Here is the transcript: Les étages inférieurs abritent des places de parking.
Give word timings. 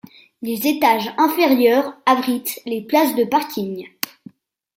Les 0.41 0.65
étages 0.65 1.13
inférieurs 1.19 1.93
abritent 2.07 2.59
des 2.65 2.81
places 2.81 3.13
de 3.13 3.23
parking. 3.23 3.87